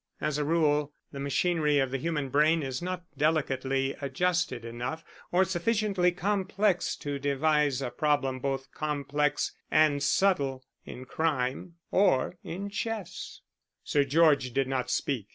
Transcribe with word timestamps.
As 0.19 0.39
a 0.39 0.43
rule, 0.43 0.93
the 1.11 1.19
machinery 1.19 1.77
of 1.77 1.91
the 1.91 1.99
human 1.99 2.29
brain 2.29 2.63
is 2.63 2.81
not 2.81 3.03
delicately 3.19 3.95
adjusted 4.01 4.65
enough, 4.65 5.05
or 5.31 5.45
sufficiently 5.45 6.11
complex, 6.11 6.95
to 6.95 7.19
devise 7.19 7.83
a 7.83 7.91
problem 7.91 8.39
both 8.39 8.71
complex 8.71 9.51
and 9.69 10.01
subtle 10.01 10.65
in 10.87 11.05
crime 11.05 11.75
or 11.91 12.39
in 12.43 12.71
chess." 12.71 13.41
Sir 13.83 14.03
George 14.03 14.53
did 14.53 14.67
not 14.67 14.89
speak. 14.89 15.27